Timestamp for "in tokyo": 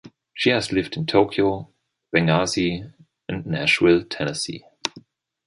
0.97-1.69